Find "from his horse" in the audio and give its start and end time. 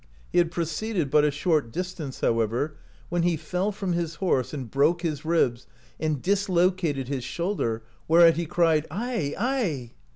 3.71-4.51